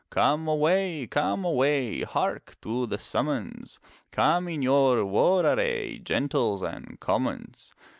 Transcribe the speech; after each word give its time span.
Come 0.09 0.47
away, 0.47 1.05
come 1.05 1.45
away, 1.45 2.01
Hark 2.01 2.57
to 2.63 2.87
the 2.87 2.97
summons! 2.97 3.77
Come 4.11 4.47
in 4.47 4.63
your 4.63 5.05
war 5.05 5.45
array. 5.45 5.99
Gentles 5.99 6.63
and 6.63 6.99
commons. 6.99 7.71